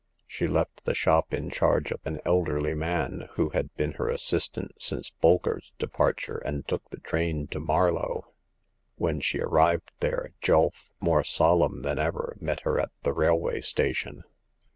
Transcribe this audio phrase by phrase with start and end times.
[0.25, 4.81] She left the shop in charge of an elderly man, who had been her assistant
[4.81, 8.25] since Bolker's departure, and took the train to Marlow.
[8.95, 14.23] When she arrived there, Julf, more solemn than ever, met her at the railway station.